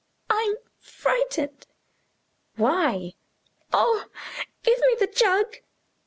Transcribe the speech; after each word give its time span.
"I'm 0.31 0.55
frightened." 0.79 1.67
"Why?" 2.55 3.13
"Oh, 3.71 4.05
give 4.63 4.79
me 4.79 4.95
the 4.97 5.05
jug." 5.05 5.57